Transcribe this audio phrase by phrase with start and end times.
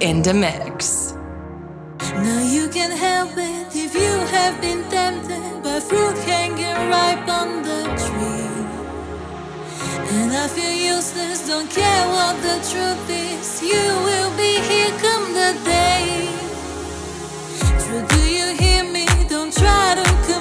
[0.00, 1.12] In the mix.
[2.00, 7.62] Now you can help it if you have been tempted by fruit hanging ripe on
[7.62, 8.64] the tree.
[10.16, 13.62] And I feel useless, don't care what the truth is.
[13.62, 16.28] You will be here come the day.
[17.82, 19.06] True, do you hear me?
[19.28, 20.33] Don't try to.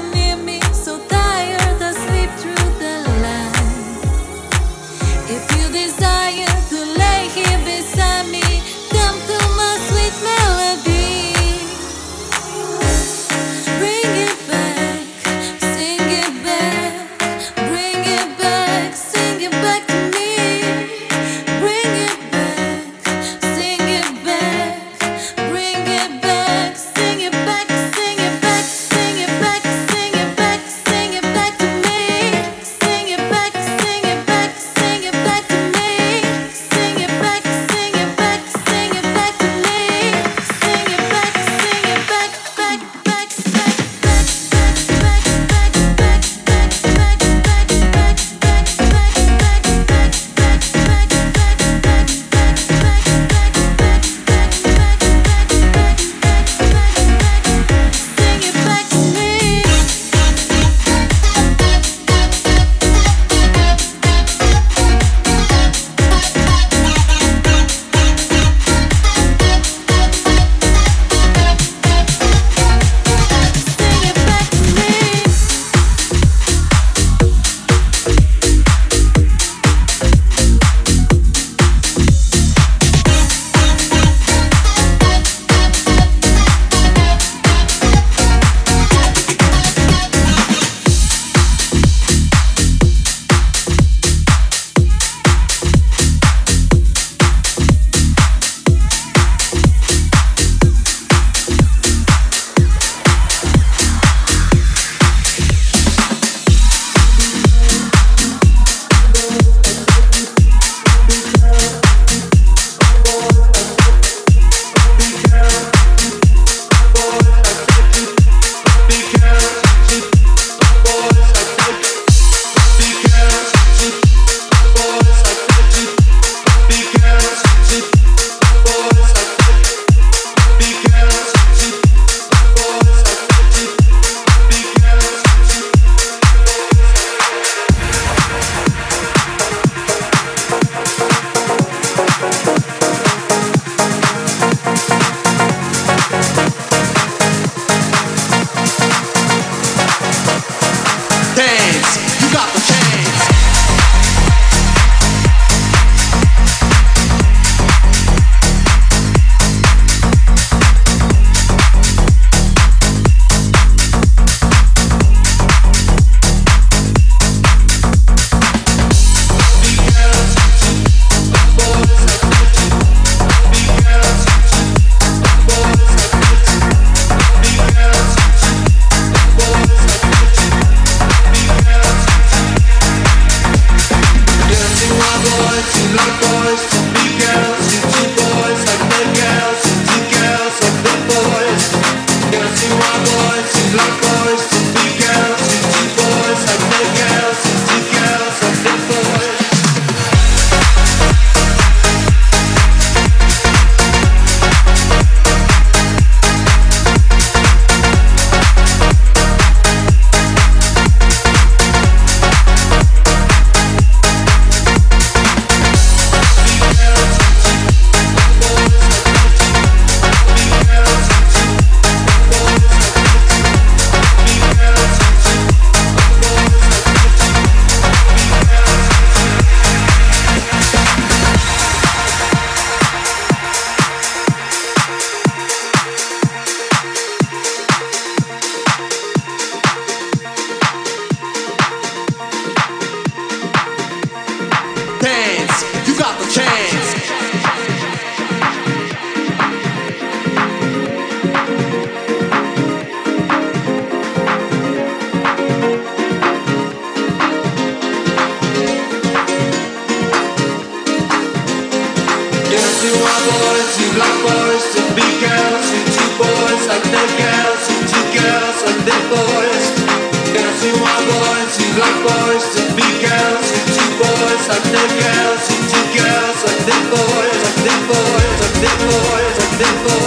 [279.57, 280.02] Before.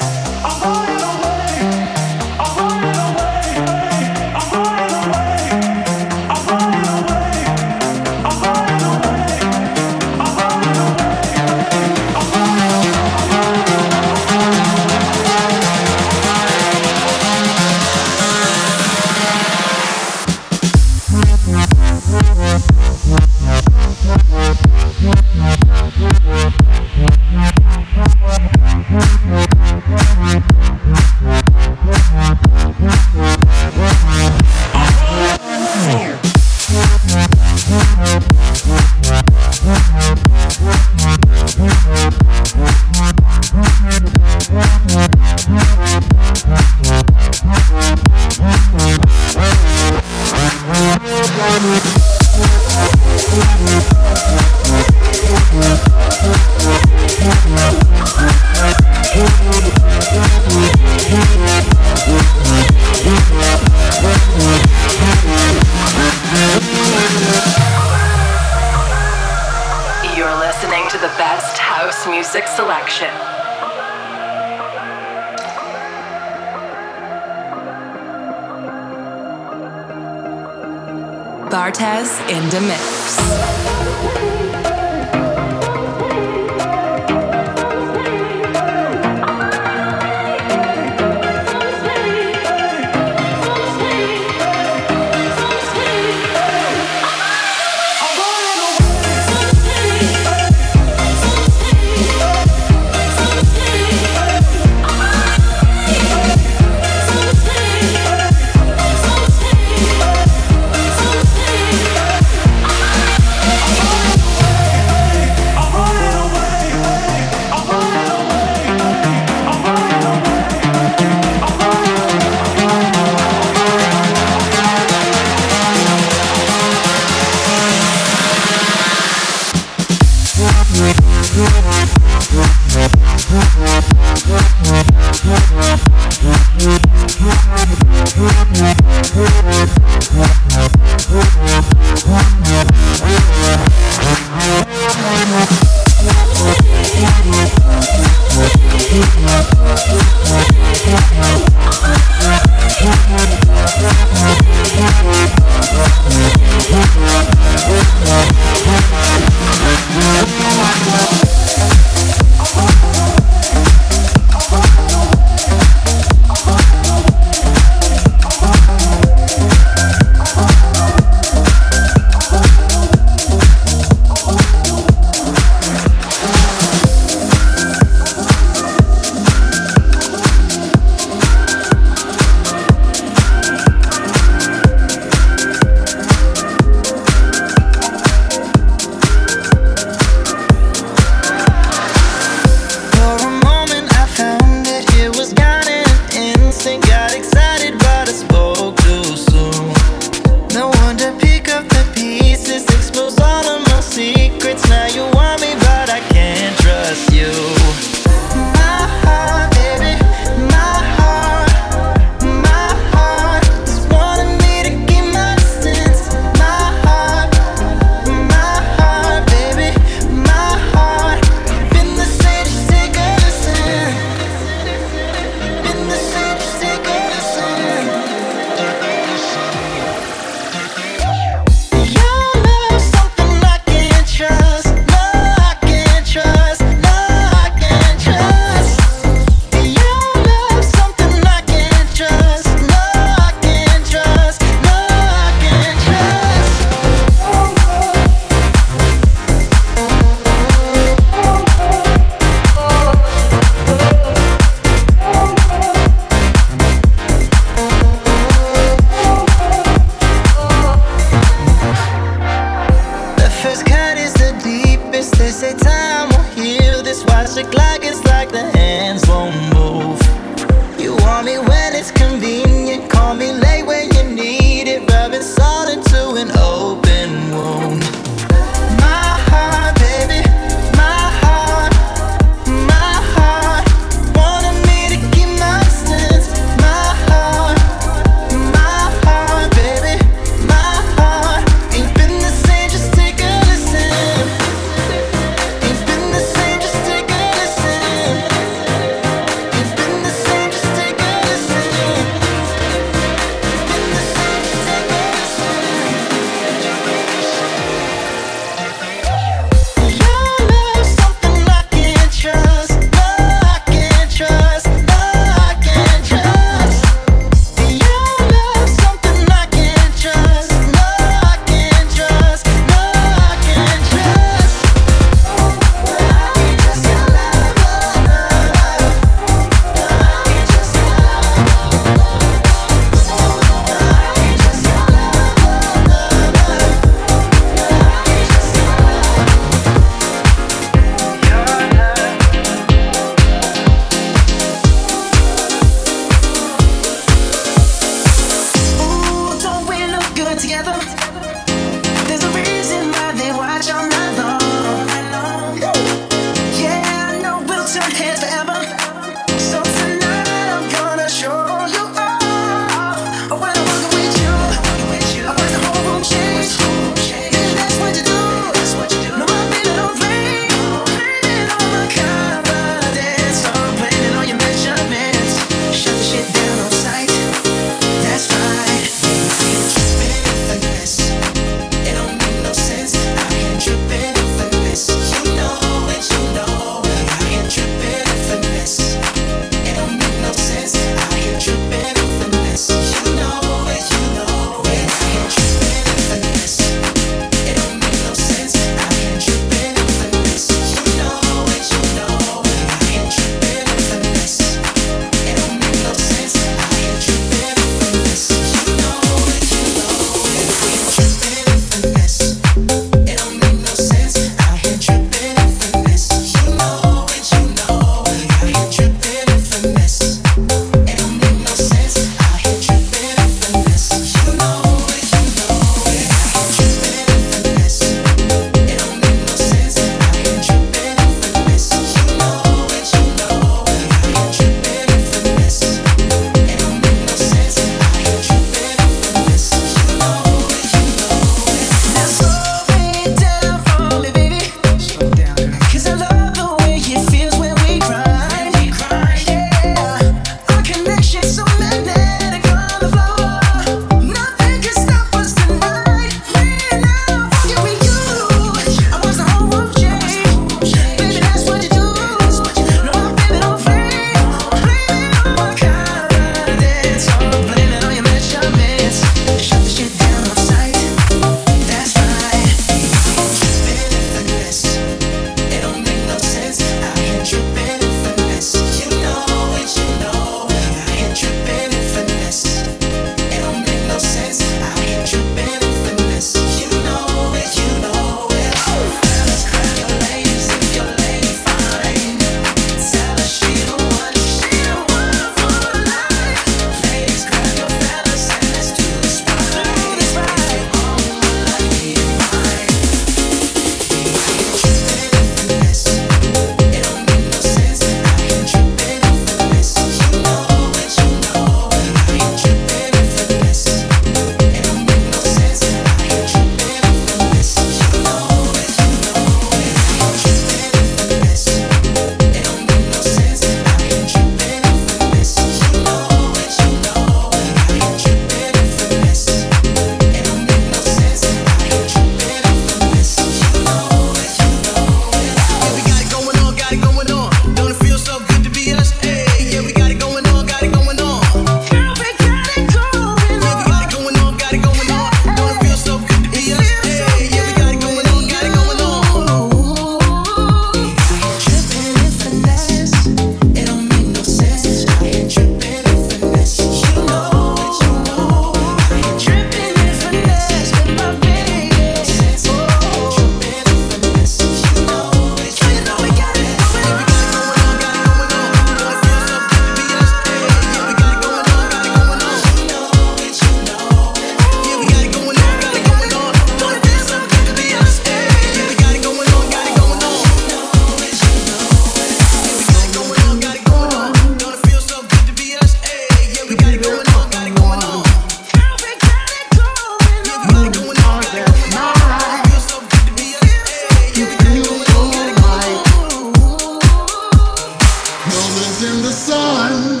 [598.32, 600.00] moments in the sun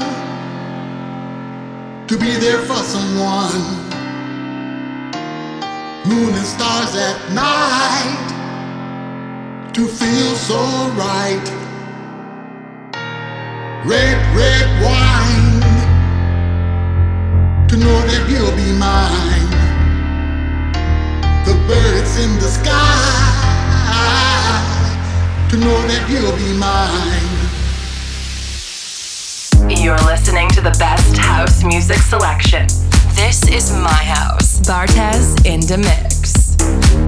[2.08, 3.62] to be there for someone.
[6.08, 8.28] Moon and stars at night
[9.74, 10.60] to feel so
[10.96, 11.46] right.
[13.84, 15.60] Red, red wine
[17.68, 19.50] to know that you'll be mine.
[21.44, 23.32] The birds in the sky
[25.50, 27.31] to know that you'll be mine.
[29.80, 32.66] You're listening to the best house music selection.
[33.14, 34.60] This is my house.
[34.60, 37.01] Bartez in the mix.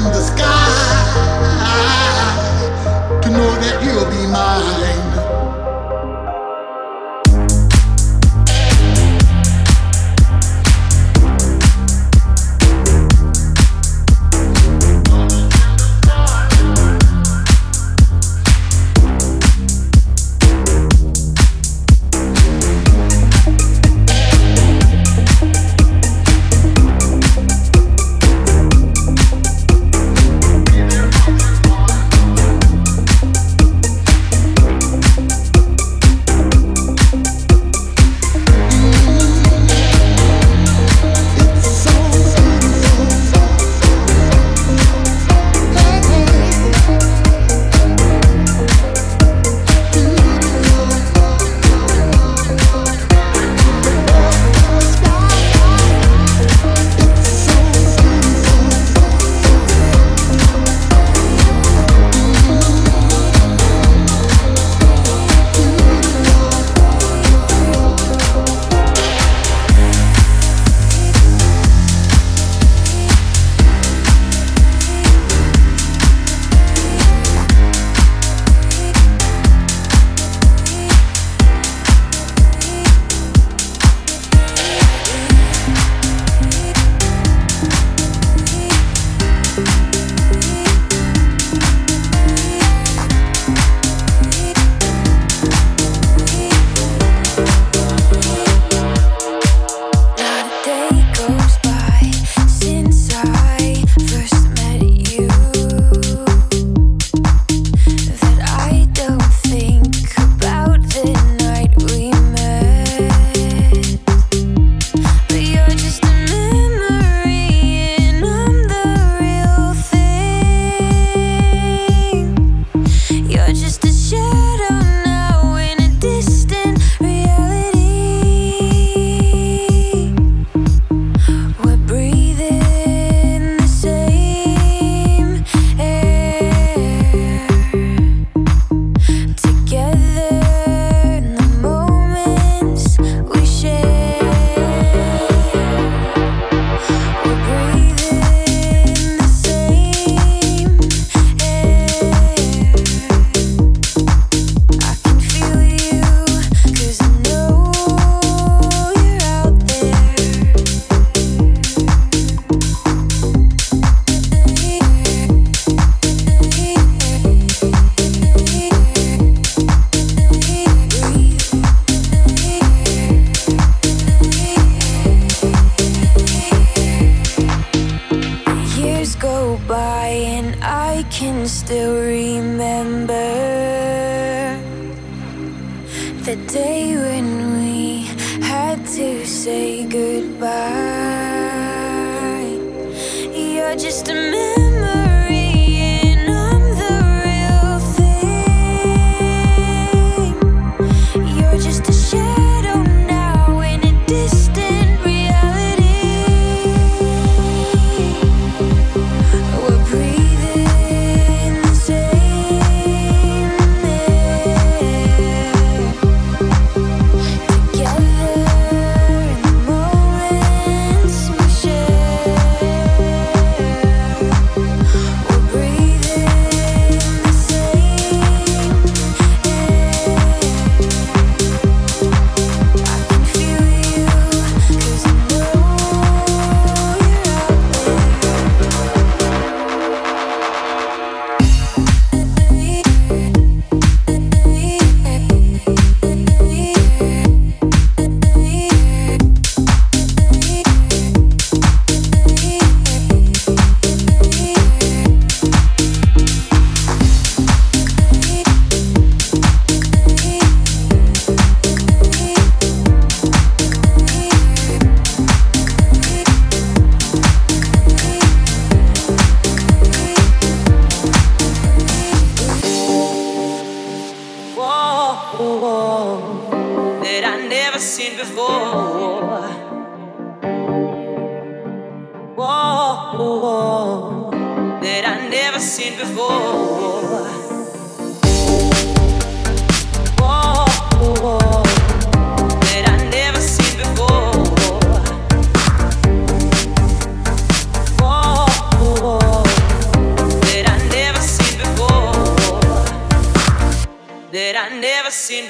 [0.00, 0.59] in the sky.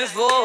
[0.00, 0.39] Never seen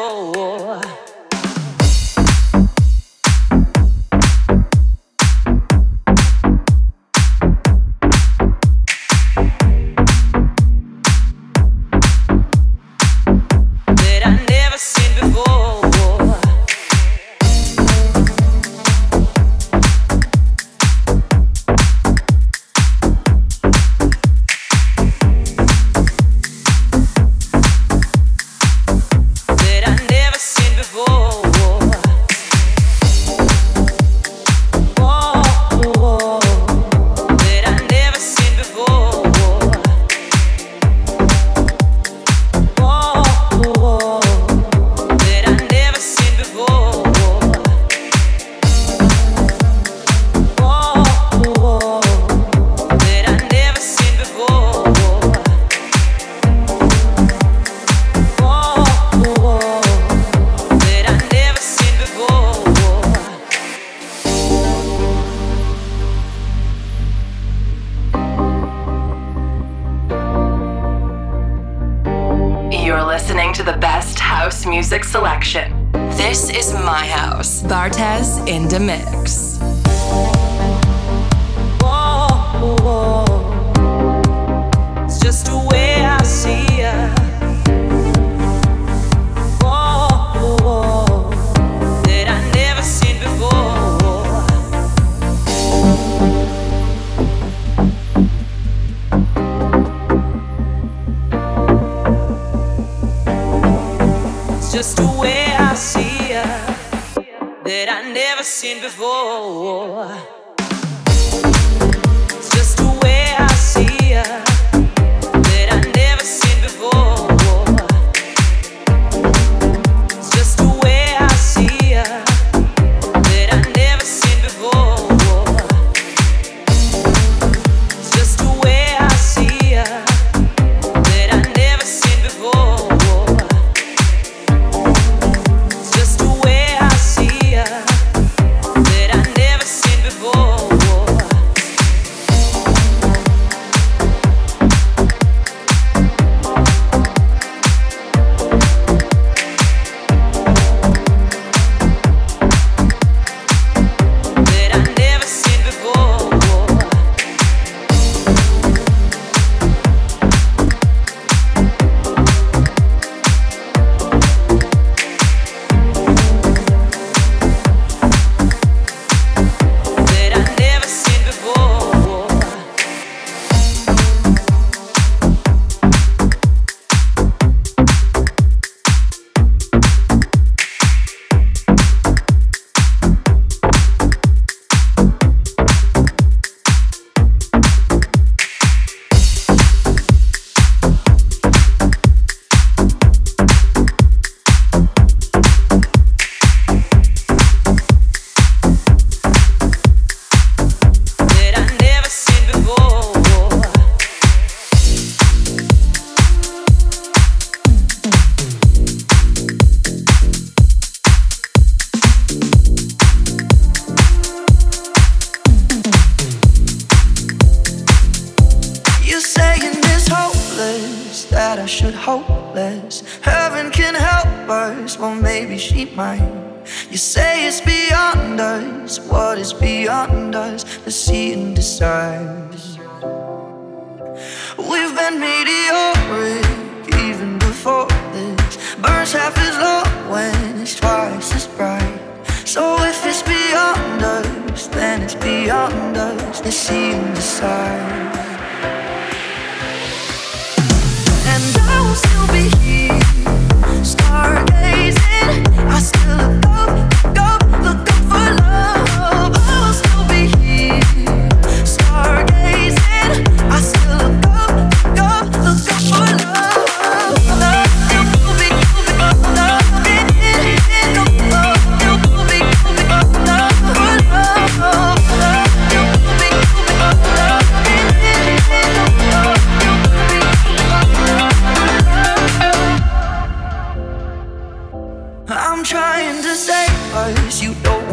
[245.46, 246.42] beyond us.
[246.42, 248.25] Let's see and decide.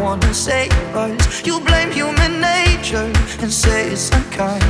[0.04, 1.46] wanna save us.
[1.46, 4.62] You blame human nature and say it's unkind.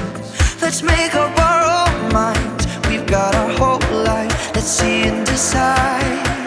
[0.62, 2.64] Let's make up our own minds.
[2.88, 4.54] We've got our whole life.
[4.54, 6.43] Let's see and decide.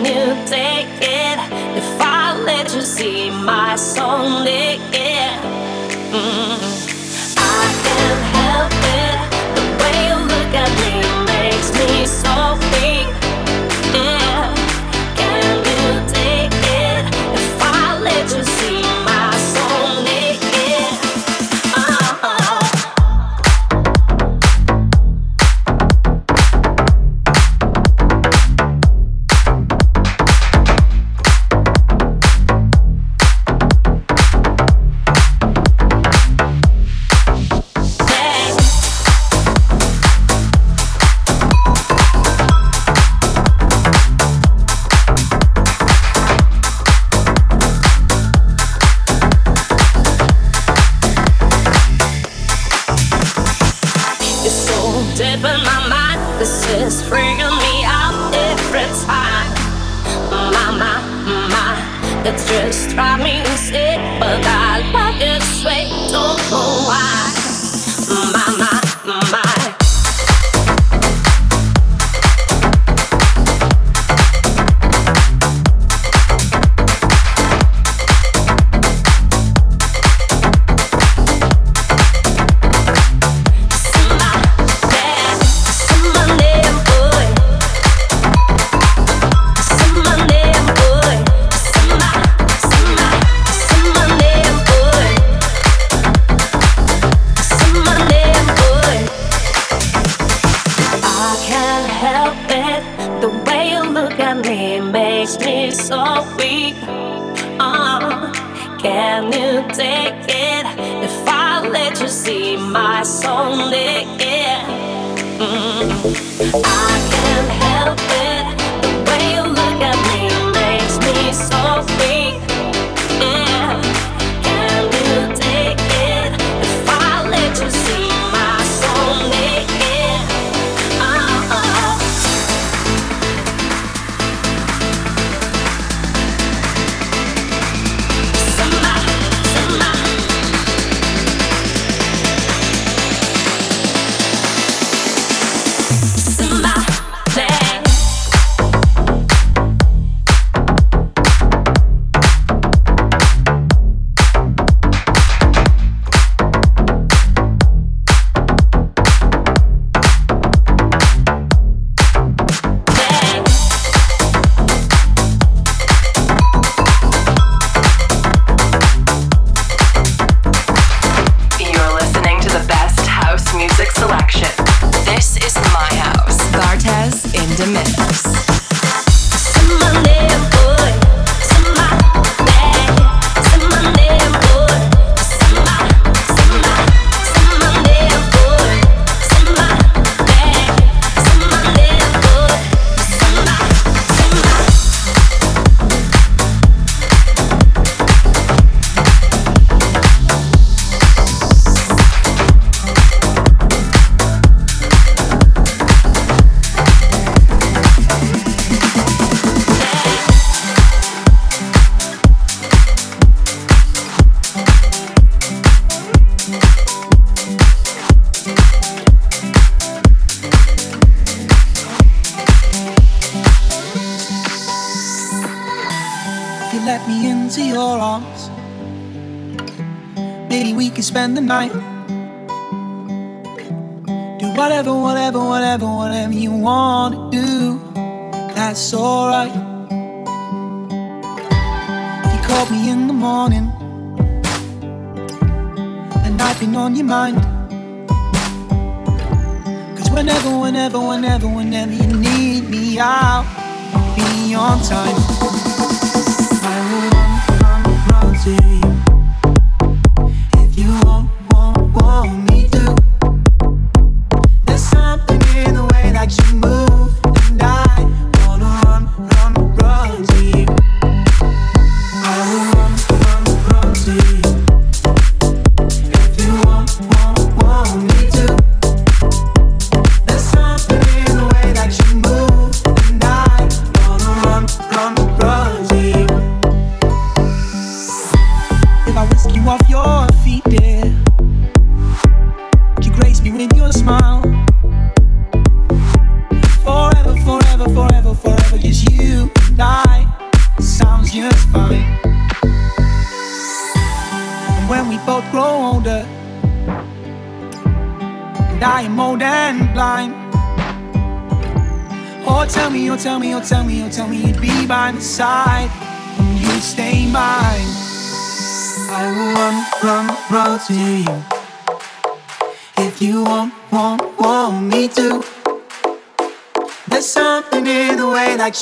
[0.00, 1.01] new day.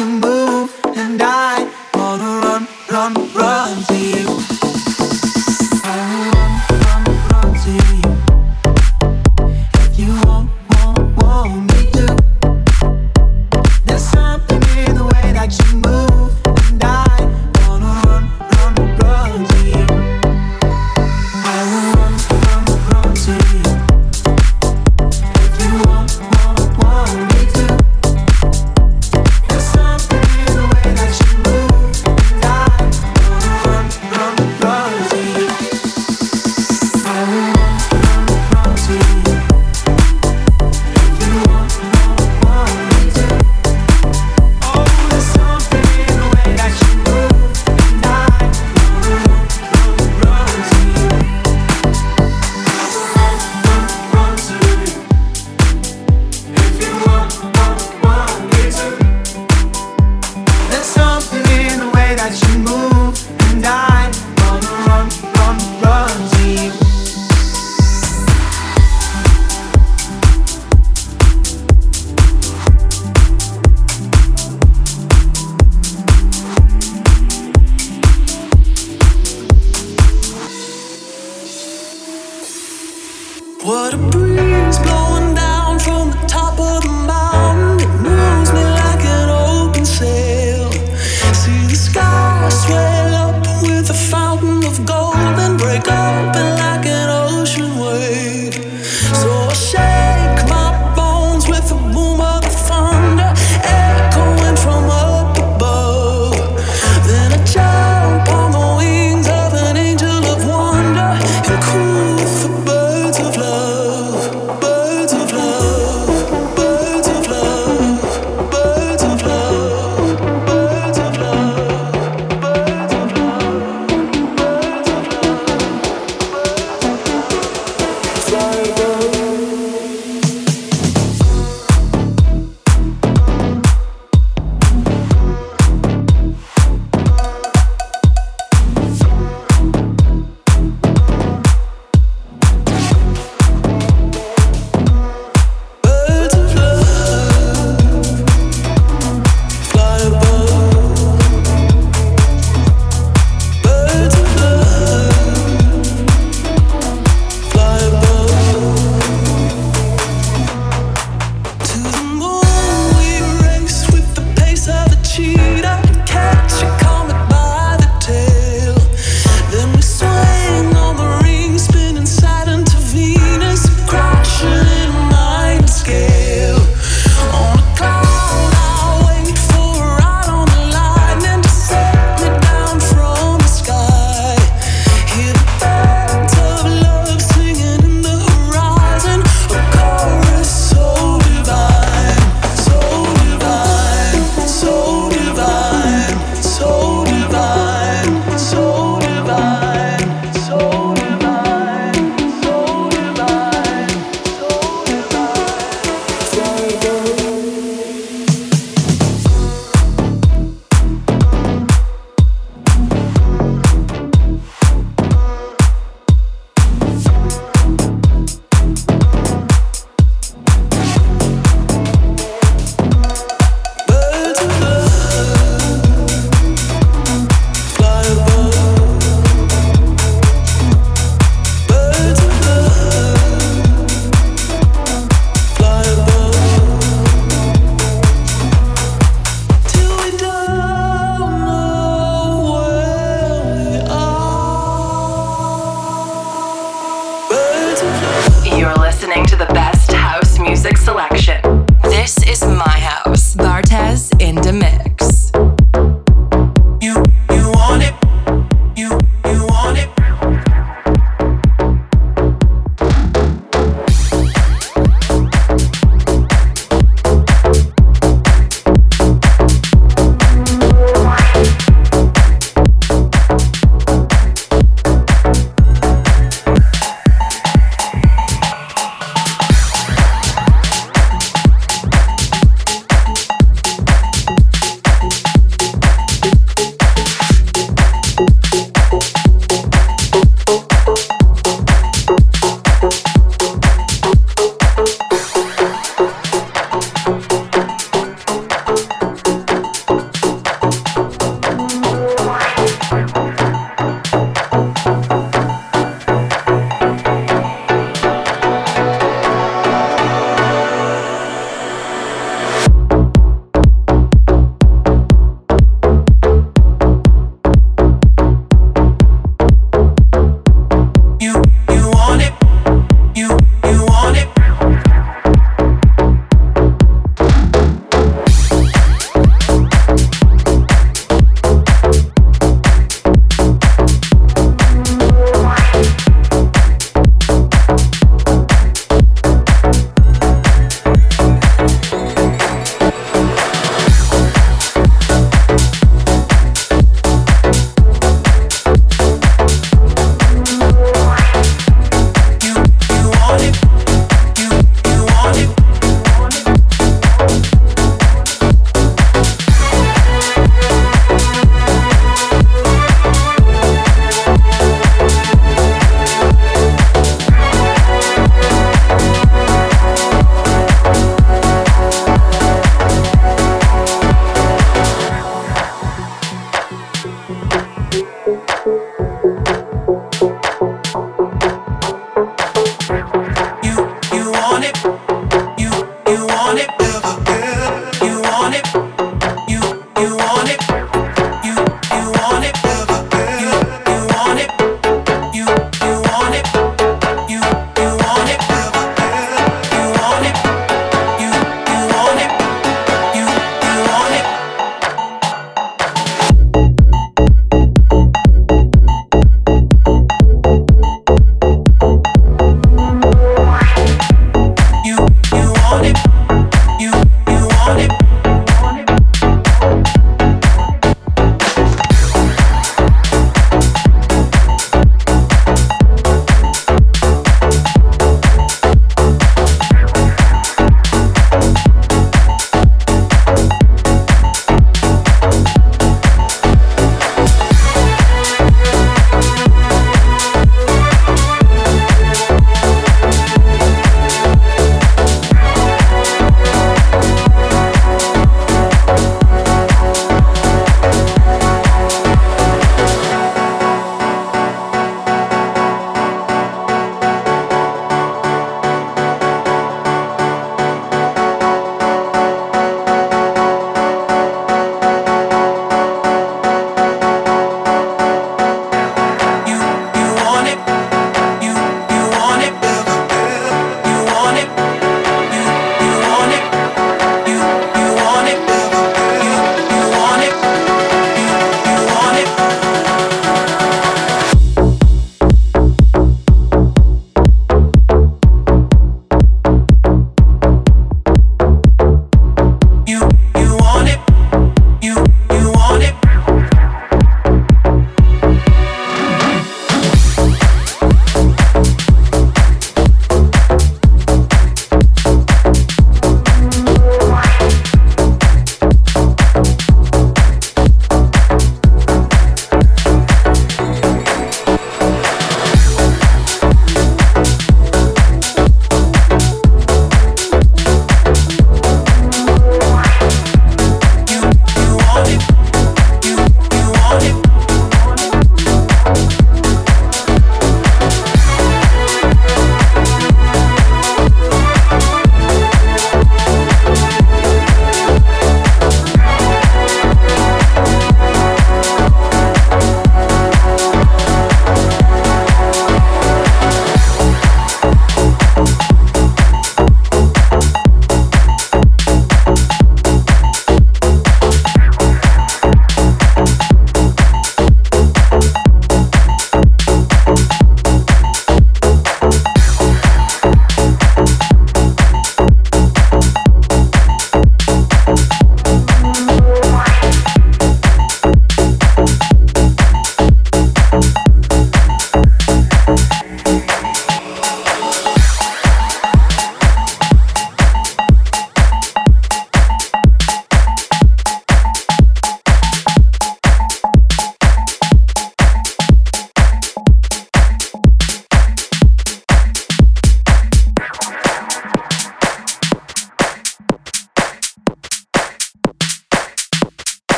[0.00, 0.27] In